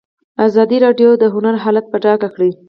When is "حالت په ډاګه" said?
1.63-2.29